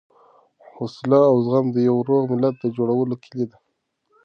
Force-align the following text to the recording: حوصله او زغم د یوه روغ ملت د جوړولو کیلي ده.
حوصله 0.75 1.21
او 1.29 1.35
زغم 1.45 1.65
د 1.71 1.77
یوه 1.87 2.01
روغ 2.09 2.23
ملت 2.31 2.55
د 2.59 2.65
جوړولو 2.77 3.15
کیلي 3.23 3.45
ده. 3.51 3.57